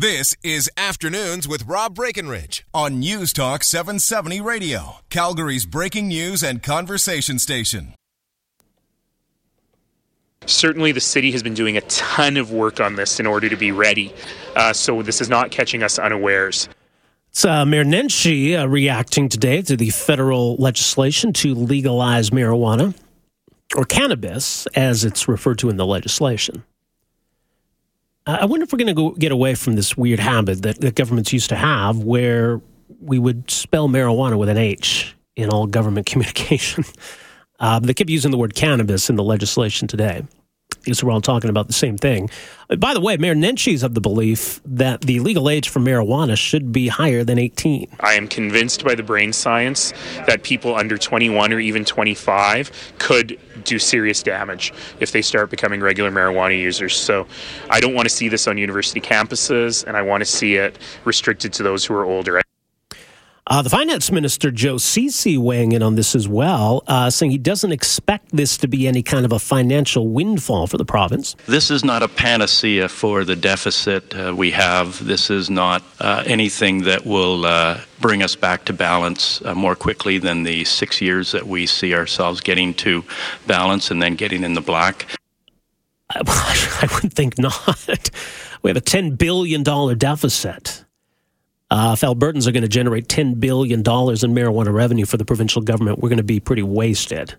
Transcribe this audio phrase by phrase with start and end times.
[0.00, 6.62] This is Afternoons with Rob Breckenridge on News Talk 770 Radio, Calgary's breaking news and
[6.62, 7.94] conversation station.
[10.46, 13.56] Certainly, the city has been doing a ton of work on this in order to
[13.56, 14.14] be ready,
[14.54, 16.68] uh, so this is not catching us unawares.
[17.30, 22.94] It's uh, Mayor Nenshi uh, reacting today to the federal legislation to legalize marijuana,
[23.74, 26.62] or cannabis, as it's referred to in the legislation.
[28.28, 31.32] I wonder if we're going to get away from this weird habit that, that governments
[31.32, 32.60] used to have where
[33.00, 36.84] we would spell marijuana with an H in all government communication.
[37.58, 40.24] Uh, they keep using the word cannabis in the legislation today
[41.02, 42.30] we're all talking about the same thing.
[42.70, 46.36] Uh, by the way, Mayor Nenshi of the belief that the legal age for marijuana
[46.36, 47.88] should be higher than 18.
[48.00, 49.92] I am convinced by the brain science
[50.26, 55.80] that people under 21 or even 25 could do serious damage if they start becoming
[55.80, 56.96] regular marijuana users.
[56.96, 57.26] So
[57.70, 60.78] I don't want to see this on university campuses, and I want to see it
[61.04, 62.40] restricted to those who are older.
[63.48, 67.38] Uh, the finance minister, Joe Ceci, weighing in on this as well, uh, saying he
[67.38, 71.34] doesn't expect this to be any kind of a financial windfall for the province.
[71.46, 75.02] This is not a panacea for the deficit uh, we have.
[75.02, 79.74] This is not uh, anything that will uh, bring us back to balance uh, more
[79.74, 83.02] quickly than the six years that we see ourselves getting to
[83.46, 85.06] balance and then getting in the black.
[86.10, 86.20] I,
[86.82, 88.10] I would think not.
[88.60, 90.84] We have a $10 billion deficit.
[91.70, 95.60] Uh, if Albertans are going to generate $10 billion in marijuana revenue for the provincial
[95.60, 97.34] government, we're going to be pretty wasted,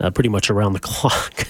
[0.00, 1.48] uh, pretty much around the clock.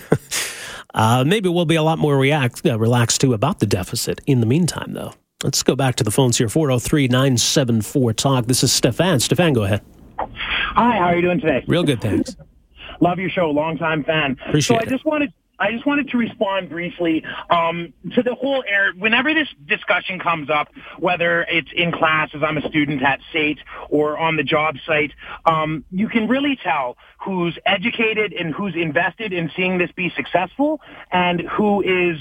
[0.94, 4.40] uh, maybe we'll be a lot more react, uh, relaxed too about the deficit in
[4.40, 5.12] the meantime, though.
[5.44, 8.46] Let's go back to the phones here 403 974 Talk.
[8.46, 9.20] This is Stefan.
[9.20, 9.82] Stefan, go ahead.
[10.18, 11.64] Hi, how are you doing today?
[11.66, 12.36] Real good, thanks.
[13.00, 14.36] Love your show, long time fan.
[14.46, 18.64] Appreciate so I just wanted I just wanted to respond briefly um, to the whole
[18.66, 18.92] air.
[18.98, 20.68] Whenever this discussion comes up,
[20.98, 25.12] whether it's in class as I'm a student at SAIT or on the job site,
[25.46, 30.80] um, you can really tell who's educated and who's invested in seeing this be successful
[31.12, 32.18] and who is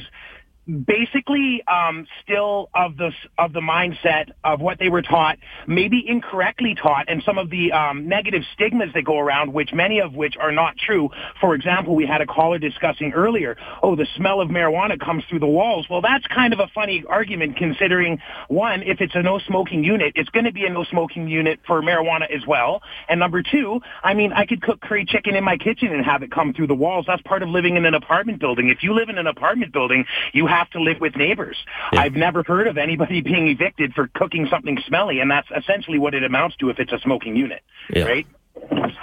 [0.68, 6.76] basically um, still of the of the mindset of what they were taught, maybe incorrectly
[6.76, 10.36] taught, and some of the um, negative stigmas that go around, which many of which
[10.40, 11.10] are not true.
[11.40, 15.40] For example, we had a caller discussing earlier, oh, the smell of marijuana comes through
[15.40, 15.88] the walls.
[15.90, 20.14] Well, that's kind of a funny argument considering one, if it's a no smoking unit,
[20.16, 22.82] it's going to be a no smoking unit for marijuana as well.
[23.10, 26.24] And number two, I mean, I could cook curry chicken in my kitchen and have
[26.24, 27.06] it come through the walls.
[27.08, 28.70] That's part of living in an apartment building.
[28.70, 31.58] If you live in an apartment building, you have to live with neighbors.
[31.94, 32.02] Yeah.
[32.02, 36.14] I've never heard of anybody being evicted for cooking something smelly, and that's essentially what
[36.14, 37.62] it amounts to if it's a smoking unit,
[37.94, 38.04] yeah.
[38.04, 38.28] right?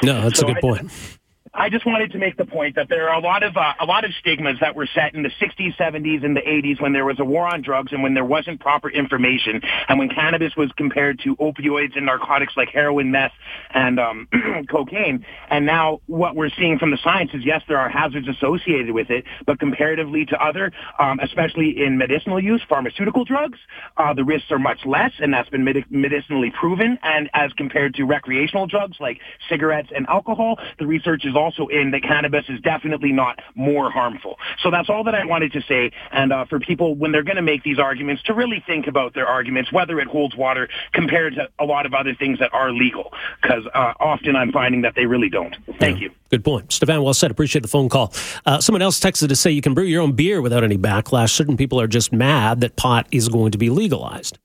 [0.03, 1.18] No, that's so a good I, point.
[1.55, 3.85] I just wanted to make the point that there are a lot of uh, a
[3.85, 7.05] lot of stigmas that were set in the 60s, 70s, and the 80s when there
[7.05, 10.71] was a war on drugs and when there wasn't proper information, and when cannabis was
[10.77, 13.33] compared to opioids and narcotics like heroin, meth,
[13.71, 14.29] and um,
[14.71, 15.25] cocaine.
[15.51, 19.11] And now what we're seeing from the science is yes, there are hazards associated with
[19.11, 23.59] it, but comparatively to other, um, especially in medicinal use, pharmaceutical drugs,
[23.97, 26.99] uh, the risks are much less, and that's been med- medicinally proven.
[27.03, 31.91] And as compared to recreational drugs like cigarettes and alcohol, the research is also in
[31.93, 34.39] that cannabis is definitely not more harmful.
[34.63, 35.93] So that's all that I wanted to say.
[36.13, 39.15] And uh, for people, when they're going to make these arguments, to really think about
[39.15, 42.73] their arguments, whether it holds water compared to a lot of other things that are
[42.73, 45.57] legal, because uh, often I'm finding that they really don't.
[45.79, 46.09] Thank yeah.
[46.09, 46.11] you.
[46.31, 46.73] Good point.
[46.73, 47.31] Stefan, well said.
[47.31, 48.13] Appreciate the phone call.
[48.45, 51.31] Uh, someone else texted to say you can brew your own beer without any backlash.
[51.31, 54.39] Certain people are just mad that pot is going to be legalized.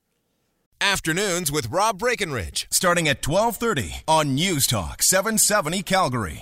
[0.83, 6.41] Afternoons with Rob Breckenridge, starting at 1230 on News Talk 770 Calgary.